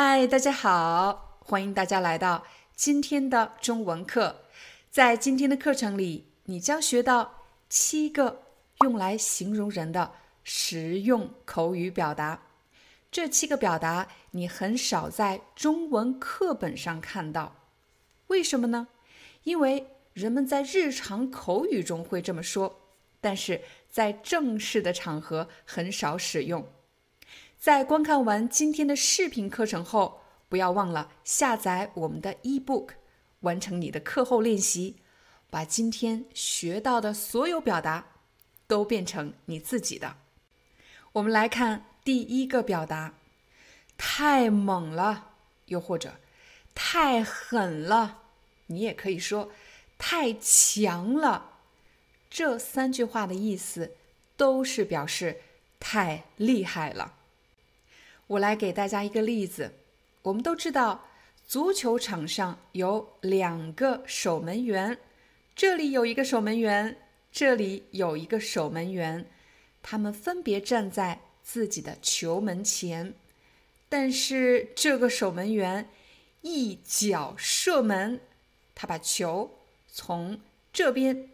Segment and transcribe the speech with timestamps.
[0.00, 2.44] 嗨，大家好，欢迎大家来到
[2.76, 4.44] 今天的中文课。
[4.92, 8.42] 在今天的课程里，你将学到七个
[8.82, 10.12] 用来形容人的
[10.44, 12.40] 实用口语表达。
[13.10, 17.56] 这七个表达你很少在中文课本上看到，
[18.28, 18.86] 为什么呢？
[19.42, 22.78] 因为人们在日常口语中会这么说，
[23.20, 23.60] 但是
[23.90, 26.64] 在正式的场合很少使用。
[27.58, 32.90] 在观看完今天的视频课程后，不要忘了下载我们的 eBook，
[33.40, 34.98] 完成你的课后练习，
[35.50, 38.06] 把今天学到的所有表达
[38.68, 40.18] 都变成你自己的。
[41.14, 43.14] 我们来看第一个表达：
[43.96, 45.32] 太猛了，
[45.66, 46.14] 又或者
[46.76, 48.22] 太狠了。
[48.66, 49.50] 你也可以说
[49.98, 51.56] 太强了。
[52.30, 53.96] 这三句话的意思
[54.36, 55.40] 都是表示
[55.80, 57.16] 太厉害了。
[58.28, 59.74] 我来给大家一个例子。
[60.22, 61.04] 我们都知道，
[61.46, 64.98] 足球场上有两个守门员，
[65.56, 66.98] 这里有一个守门员，
[67.32, 69.26] 这里有一个守门员，
[69.82, 73.14] 他们分别站在自己的球门前。
[73.88, 75.88] 但是这个守门员
[76.42, 78.20] 一脚射门，
[78.74, 80.38] 他把球从
[80.70, 81.30] 这边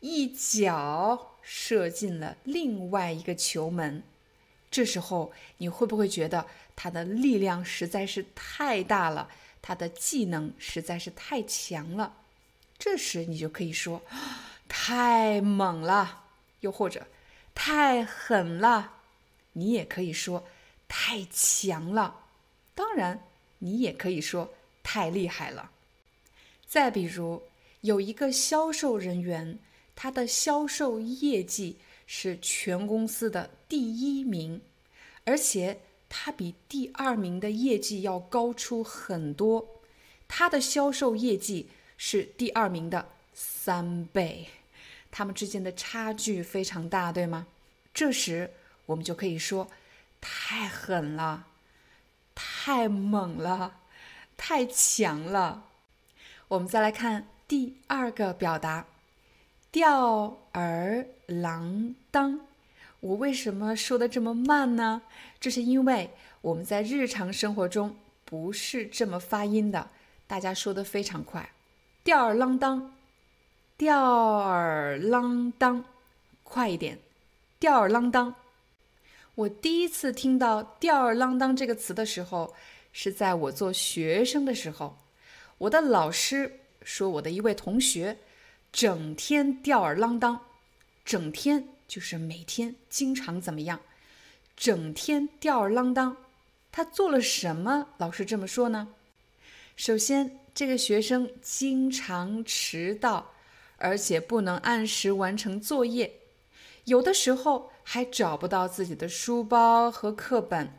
[0.00, 4.02] 一脚射进了另外一个球门。
[4.76, 6.46] 这时候你会不会觉得
[6.76, 9.30] 他的力量实在是太大了，
[9.62, 12.12] 他的技能实在是太强了？
[12.78, 14.02] 这时你就可以说
[14.68, 16.24] 太猛了，
[16.60, 17.06] 又或者
[17.54, 18.92] 太狠了。
[19.54, 20.46] 你也可以说
[20.86, 22.26] 太强了，
[22.74, 23.22] 当然
[23.60, 24.52] 你也可以说
[24.82, 25.70] 太厉害了。
[26.66, 27.42] 再比如，
[27.80, 29.58] 有一个销售人员，
[29.94, 31.78] 他的销售业绩。
[32.08, 34.62] 是全公司的第一名，
[35.26, 39.82] 而且他比第二名的业绩要高出很多。
[40.26, 44.48] 他的销售业绩是第二名的三倍，
[45.10, 47.46] 他们之间的差距非常大，对吗？
[47.92, 48.50] 这时
[48.86, 49.68] 我们就可以说：
[50.20, 51.46] 太狠了，
[52.34, 53.80] 太猛了，
[54.36, 55.64] 太强了。
[56.48, 58.86] 我们再来看第二个表达。
[59.70, 62.40] 吊儿郎当，
[63.06, 65.02] 我为什么说的这么慢呢？
[65.38, 69.90] 这是因为我们在日常生活中不是这么发音的，
[70.26, 71.52] 大家说的非常快。
[72.02, 72.96] 吊儿郎当，
[73.76, 75.84] 吊儿郎当，
[76.42, 76.98] 快一点，
[77.60, 78.34] 吊儿郎当。
[79.36, 82.54] 我第一次听到“吊儿郎当”这个词的时候，
[82.92, 84.98] 是在我做学生的时候，
[85.58, 88.18] 我的老师说我的一位同学。
[88.72, 90.38] 整天吊儿郎当，
[91.02, 93.80] 整天就是每天经常怎么样？
[94.56, 96.16] 整天吊儿郎当，
[96.72, 97.88] 他做了什么？
[97.98, 98.88] 老师这么说呢？
[99.76, 103.32] 首先，这个学生经常迟到，
[103.76, 106.10] 而且不能按时完成作业，
[106.84, 110.72] 有的时候还找不到自己的书包和课本。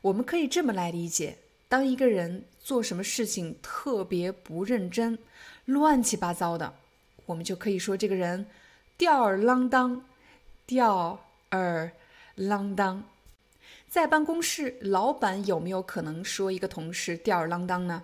[0.00, 1.36] 我们可以这么来理解：
[1.68, 5.18] 当一个人做什么事情特别不认真、
[5.66, 6.72] 乱七八糟的。
[7.26, 8.46] 我们就可以说这个人
[8.96, 10.04] 吊儿郎当，
[10.66, 11.92] 吊儿
[12.34, 13.04] 郎当。
[13.88, 18.02] 在办公室，老板有没有可能说一个同事吊儿郎当呢？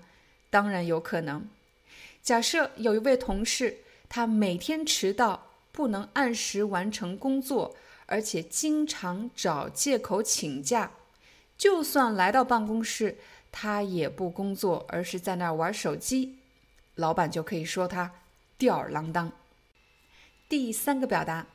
[0.48, 1.48] 当然有可能。
[2.22, 3.78] 假设有一位同事，
[4.09, 7.74] 他每天迟到，不能按时完成工作，
[8.06, 10.92] 而且经常找借口请假，
[11.58, 13.18] 就算来到办公室，
[13.50, 16.38] 他也不工作，而是在那儿玩手机，
[16.94, 18.12] 老板就可以说他。
[18.56, 19.32] 吊儿郎当。
[20.48, 21.47] 第三个表达，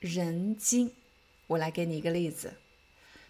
[0.00, 0.90] 人精。
[1.46, 2.54] 我来给你一个例子，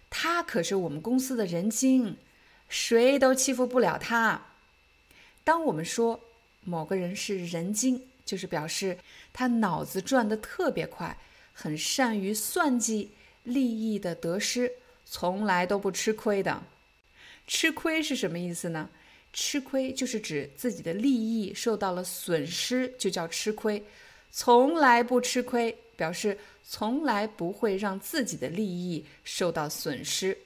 [0.09, 2.17] 他可是我们公司的人精，
[2.69, 4.47] 谁都欺负不了他。
[5.43, 6.19] 当我们说
[6.63, 8.97] 某个人是人精，就是表示
[9.33, 11.17] 他脑子转得特别快，
[11.53, 13.11] 很善于算计
[13.43, 14.71] 利益的得失，
[15.05, 16.63] 从来都不吃亏的。
[17.47, 18.89] 吃亏是什么意思呢？
[19.33, 23.83] 吃亏就是指自己的利益受到了损失，就叫吃亏。
[24.29, 30.37] 从来不吃亏，表示从来不会让自己的利益受到损失。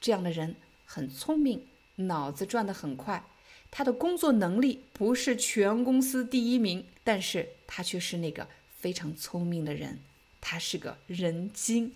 [0.00, 1.66] 这样的人很聪明，
[1.96, 3.24] 脑子转得很快。
[3.70, 8.46] 他的工作能力不是全公司第一名，但是他却是那个
[8.76, 10.00] 非常聪明的人。
[10.40, 11.94] 他是个人精。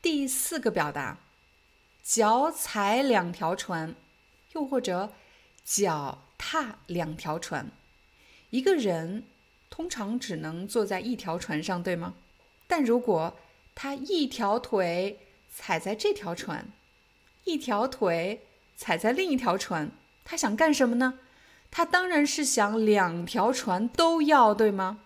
[0.00, 1.18] 第四个表达，
[2.02, 3.94] 脚踩两条船，
[4.52, 5.12] 又或者
[5.64, 7.70] 脚踏两条船。
[8.50, 9.24] 一个人
[9.68, 12.14] 通常只能坐在一条船上，对吗？
[12.70, 13.36] 但如果
[13.74, 15.18] 他一条腿
[15.52, 16.70] 踩在这条船，
[17.42, 18.46] 一条腿
[18.76, 19.90] 踩在另一条船，
[20.24, 21.18] 他想干什么呢？
[21.70, 25.00] 他当然是想两条船都要，对吗？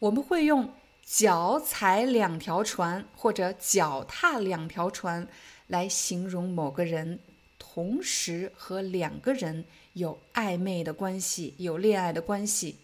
[0.00, 0.74] 我们会用。
[1.04, 5.26] 脚踩两条船，或者脚踏两条船，
[5.66, 7.18] 来形容某个人
[7.58, 9.64] 同时和两个人
[9.94, 12.78] 有暧昧的关系，有恋爱的关系。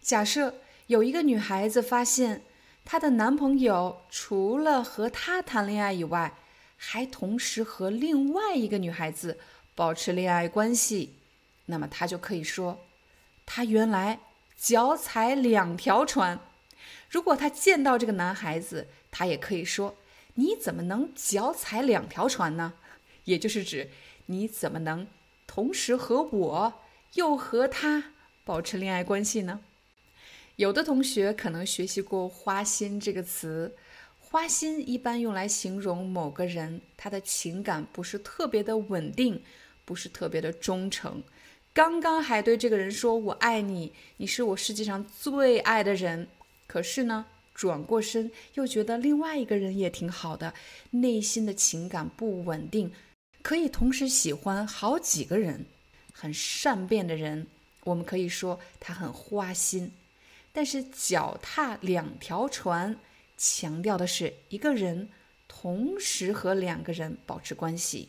[0.00, 0.54] 假设
[0.86, 2.42] 有一个女孩子发现
[2.84, 6.34] 她的男朋友除了和她谈恋爱以外，
[6.76, 9.38] 还同时和另外一个女孩子
[9.74, 11.14] 保持恋爱关系，
[11.66, 12.78] 那么她就可以说，
[13.46, 14.20] 她原来
[14.56, 16.38] 脚踩两条船。
[17.08, 19.96] 如果她见到这个男孩子，她也可以说
[20.34, 22.74] ：“你怎么能脚踩两条船呢？”
[23.24, 23.90] 也就是指
[24.26, 25.06] 你怎么能
[25.46, 26.74] 同时和我
[27.14, 28.12] 又和他
[28.44, 29.60] 保持恋爱关系呢？
[30.56, 33.74] 有的同学可能学习过“花心”这个词
[34.20, 39.42] ，“花心”一般用来形容某个人他的情感不是特别的稳定，
[39.84, 41.22] 不是特别的忠诚。
[41.72, 46.28] 刚刚还对这个人说“我爱你”，你是我世界上最爱的人。
[46.68, 50.54] 可是呢，转过身又觉得另外一个人也挺好的，
[50.90, 52.92] 内心的情感不稳定，
[53.42, 55.66] 可以同时喜欢好几个人，
[56.12, 57.48] 很善变的人，
[57.82, 59.90] 我们可以说他很花心。
[60.54, 62.96] 但是脚踏两条船，
[63.36, 65.10] 强调的是一个人
[65.48, 68.08] 同时和两个人保持关系。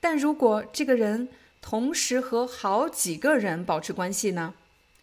[0.00, 1.28] 但如果这个人
[1.60, 4.54] 同时和好几个人保持关系呢，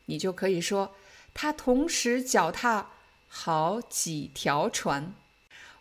[0.07, 0.93] 你就可以说。
[1.33, 2.89] 他同时脚踏
[3.29, 5.13] 好几条船。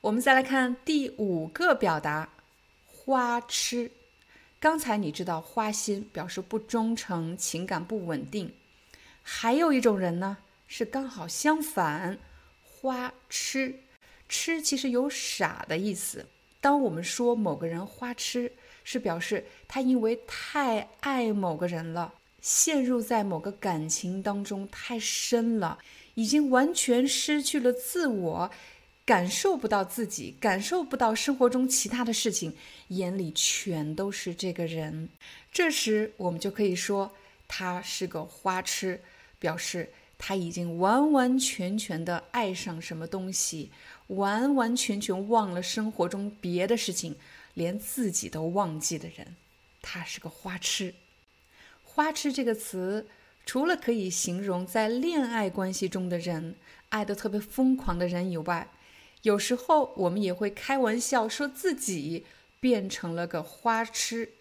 [0.01, 2.29] 我们再来看第五个表达，
[2.87, 3.91] 花痴。
[4.61, 8.55] 刚才你知道花心表示不忠诚、情感不稳定。
[9.25, 10.37] 还有一种人呢，
[10.73, 12.17] 是刚好相反，
[12.63, 13.75] 花痴。
[14.29, 16.25] 痴其实有傻的意思。
[16.61, 18.53] 当我们说某个人花痴，
[18.85, 22.15] 是表示他因为太爱某个人了。
[22.41, 25.77] 陷入在某个感情当中太深了，
[26.15, 28.51] 已经完全失去了自我，
[29.05, 32.57] 感受不到自己，感受不到生活中其他的事情，
[32.89, 35.09] 眼里全都是这个人。
[35.53, 37.11] 这时我们就可以说
[37.49, 39.03] 他是个花痴，
[39.41, 43.71] 表示他已经完完全全的爱上什么东西，
[44.09, 47.17] 完完全全忘了生活中别的事情，
[47.55, 49.37] 连自己都忘记的人，
[49.81, 50.95] 他是个花痴。
[51.83, 53.07] 花痴这个词，
[53.47, 56.57] 除了可以形容在恋爱关系中的人
[56.91, 58.69] 爱得特别疯狂的人以外，
[59.23, 62.27] 有时候我们也会开玩笑说自己
[62.61, 64.33] 变成了个花痴。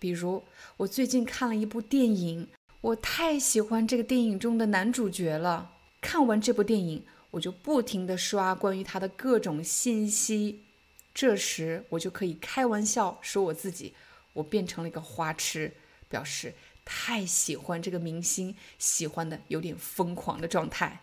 [0.00, 0.44] 比如，
[0.78, 2.48] 我最近看了一部电影，
[2.80, 5.72] 我太喜欢这个电影中的男主角了。
[6.00, 10.64] 看完这部电影，我就不停地刷关于他的各种信息。
[11.12, 13.94] 这时，我就可以开玩笑说我自己，
[14.34, 15.72] 我变成了一个花痴，
[16.08, 16.54] 表示。
[16.90, 21.02] 太喜欢这个明星，喜欢的有点疯狂的状态。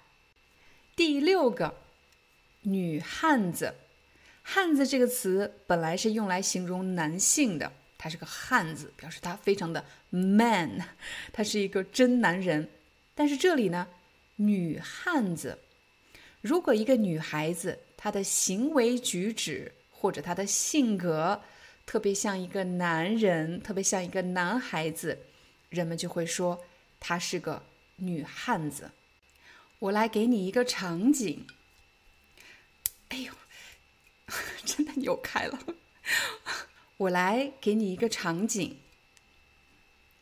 [0.96, 1.76] 第六个，
[2.64, 3.76] 女汉子。
[4.42, 7.72] 汉子这个词本来是用来形容男性的，
[8.06, 10.80] 他是个汉子，表示他非常的 man，
[11.34, 12.70] 他是一个真男人。
[13.16, 13.88] 但是这里呢，
[14.36, 15.58] 女汉子，
[16.40, 21.42] 如果一个女孩子她的行为举止或者她的性格
[21.88, 25.18] 特别像一个男人，特别像一个男孩子。
[25.70, 26.64] 人们就会说
[27.00, 27.64] 她是个
[27.96, 28.92] 女汉子。
[29.80, 31.48] 我来给你一个场景。
[33.10, 33.34] 哎呦，
[34.64, 35.60] 真的扭开了。
[36.98, 38.78] 我来给你一个场景。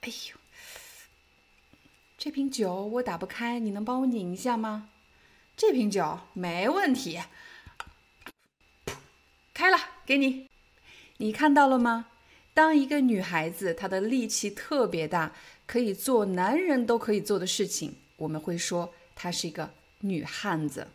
[0.02, 0.38] 哎呦，
[2.18, 4.90] 这瓶酒我打不开，你能帮我拧一下吗？
[5.56, 7.20] 这瓶酒没问题。
[9.54, 10.50] 开了，给你。
[11.18, 12.08] 你看到了吗？
[12.56, 15.34] 当一个女孩子她的力气特别大，
[15.68, 20.88] 可以做男人都可以做的事情，我们会说她是一个女汉子。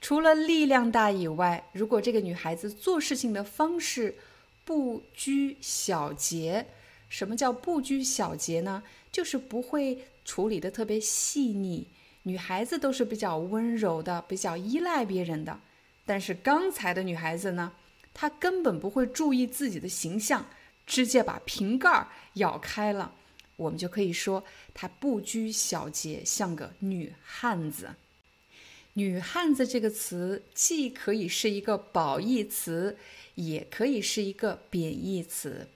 [0.00, 4.16] 除了力量大以外，如果这个女孩子做事情的方式
[4.64, 6.66] 不拘小节，
[7.08, 8.82] 什么叫不拘小节呢？
[9.10, 11.88] 就是不会处理的特别细腻。
[12.24, 15.58] 女孩子都是比较温柔的，比较依赖别人的。
[16.04, 17.72] 但是刚才的女孩子呢，
[18.12, 20.46] 她根本不会注意自己的形象，
[20.86, 23.14] 直接把瓶盖咬开了。
[23.56, 27.88] 我们就可以说她不拘小节，像个女汉子。
[28.94, 32.96] 女汉子这个词既可以是一个褒义词，
[33.34, 35.68] 也可以是一个贬义词。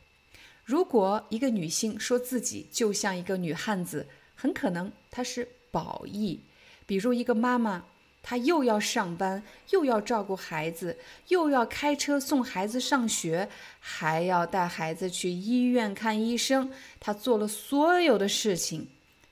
[0.64, 5.48] 如果一个女性说自己就像一个女汉子，很可能她是。
[5.74, 6.38] 褒义，
[6.86, 7.84] 比如一个妈妈，
[8.22, 13.48] 她又要上班，又要照顾孩子，又要开车送孩子上学，
[13.80, 16.70] 还要带孩子去医院看医生。
[17.00, 18.86] 她做了所有的事情，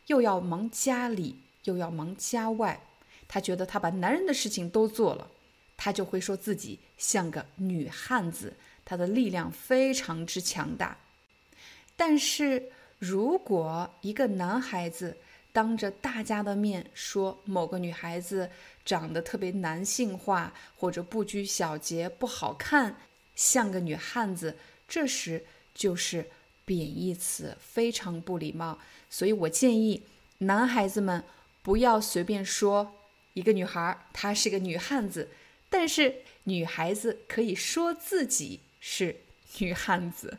[0.08, 2.84] 又要忙家里，又要忙家外。
[3.32, 5.26] 她觉得她把男人的事情都做了，
[5.74, 8.52] 她就会说自己像个女汉子，
[8.84, 10.98] 她的力量非常之强大。
[11.96, 15.16] 但是如果一个男孩子，
[15.50, 18.50] 当着大家的面说某个女孩子
[18.84, 22.94] 长得特别男性化，或者不拘小节、不好看，
[23.34, 24.54] 像个女汉子，
[24.86, 25.42] 这时
[25.74, 26.28] 就是
[26.66, 28.78] 贬义词，非常不礼貌。
[29.08, 30.02] 所以我建议
[30.36, 31.24] 男孩子们
[31.62, 32.92] 不要随便说
[33.34, 35.28] 一个女孩她是个女汉子，
[35.68, 39.16] 但是女孩子可以说自己是
[39.58, 40.38] 女汉子。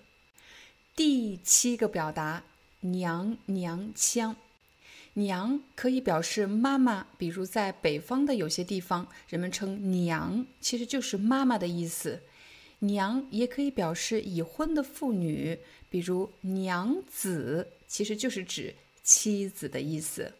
[0.95, 2.43] 第七个表达，
[2.81, 4.35] 娘娘腔。
[5.15, 12.19] 娘可以表示妈妈，比如在北方的有些地方，人们称娘，其实就是妈妈的意思。
[12.79, 15.57] 娘也可以表示已婚的妇女，
[15.89, 20.33] 比如娘子，其实就是指妻子的意思。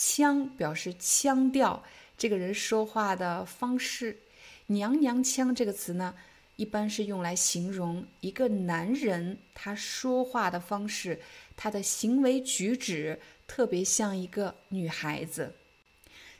[0.00, 1.82] 腔表示腔调，
[2.16, 4.20] 这个人说话的方式。
[4.66, 6.14] 娘娘腔这个词呢，
[6.54, 11.20] 一般是用来形容一个男人他说话的方式，
[11.56, 13.18] 他的行为举止。
[13.48, 15.54] 特别像一个女孩子，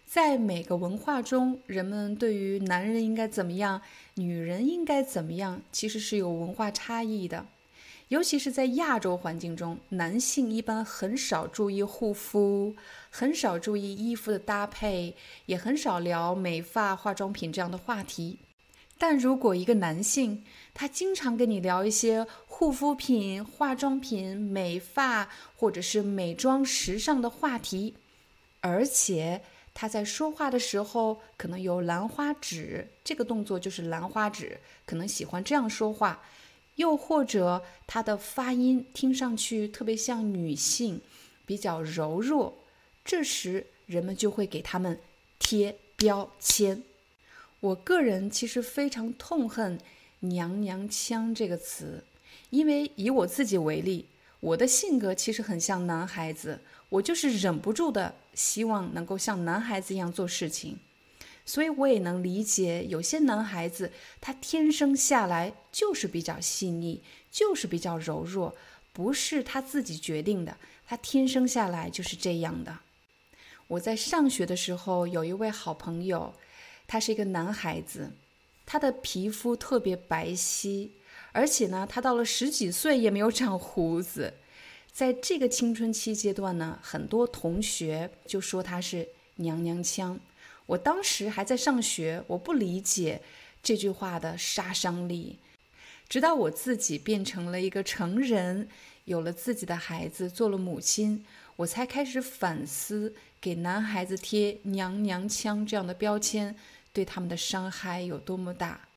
[0.05, 3.81] 在每个文化中，人们对于男人应该怎么样，
[4.15, 7.47] 女人应该怎么样，其实是有文化差异的。
[8.09, 12.75] 尤其是在亚洲环境中，男性一般很少注意护肤，
[13.11, 18.39] 很少注意衣服的搭配，也很少聊美发、化妆品这样的话题。
[18.97, 27.95] 但如果一个男性，他经常跟你聊一些护肤品、化妆品、美发或者是美妆、时尚的话题，
[28.61, 29.43] 而且
[29.75, 36.23] 他在说话的时候可能有兰花指，这个动作就是兰花指，可能喜欢这样说话，
[36.79, 41.01] 又或者他的发音听上去特别像女性，
[41.45, 42.55] 比较柔弱，
[43.05, 45.01] 这时人们就会给他们
[45.41, 46.83] 贴标签。
[47.59, 49.77] 我个人其实非常痛恨
[50.21, 52.05] “娘娘腔”这个词，
[52.51, 54.07] 因为以我自己为例，
[54.39, 60.79] 我的性格其实很像男孩子，我就是忍不住的希望能够像男孩子一样做事情，
[61.49, 63.91] 所以我也能理解有些男孩子
[64.21, 68.55] 他天生下来就是比较细腻，就是比较柔弱，
[68.93, 72.81] 不是他自己决定的，他天生下来就是这样的。
[73.69, 76.35] 我在上学的时候有一位好朋友。
[76.91, 78.13] 他是一个男孩子，
[78.65, 80.89] 他的皮肤特别白皙，
[81.33, 84.33] 而且呢，他到了十几岁也没有长胡子。
[84.91, 90.19] 在这个青春期阶段呢，很多同学就说他是娘娘腔。
[90.69, 93.23] 我当时还在上学，我不理解
[93.63, 95.39] 这句话的杀伤力。
[96.09, 98.69] 直到我自己变成了一个成人，
[99.07, 101.25] 有了自己的孩子，做了母亲，
[101.57, 106.55] 我才开始反思给男孩子贴娘娘腔这样的标签。
[106.93, 108.89] 对他们的伤害有多么大？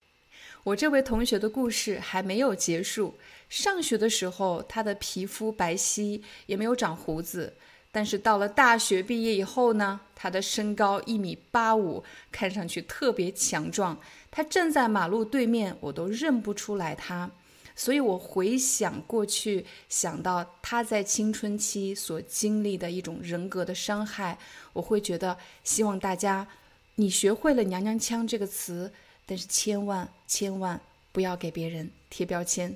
[0.63, 3.15] 我这位同学的故事还没有结束。
[3.47, 7.53] 上学的时候，他的皮肤白皙，也没有长胡子。
[7.91, 13.99] 但是到了大学毕业以后呢，他的身高一米八五，看上去特别强壮。
[14.29, 17.29] 他站在马路对面，我都认不出来他。
[17.75, 24.37] 所以我回想过去，想到他在青春期所经历的一种人格的伤害，
[24.73, 26.47] 我会觉得希望大家。
[26.95, 28.91] 你学会了“娘娘腔”这个词，
[29.25, 30.79] 但是千万千万
[31.11, 32.75] 不要给别人贴标签。